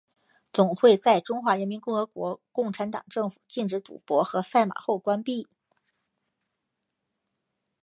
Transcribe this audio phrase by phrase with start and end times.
[0.51, 5.47] 总会在中华人民共和国共产党政府禁止赌博和赛马后关闭。